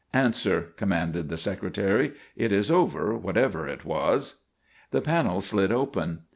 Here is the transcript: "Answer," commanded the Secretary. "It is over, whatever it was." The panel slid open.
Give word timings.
"Answer," 0.13 0.73
commanded 0.77 1.29
the 1.29 1.37
Secretary. 1.37 2.13
"It 2.35 2.51
is 2.51 2.71
over, 2.71 3.15
whatever 3.15 3.67
it 3.67 3.85
was." 3.85 4.41
The 4.89 4.99
panel 5.01 5.41
slid 5.41 5.71
open. 5.71 6.21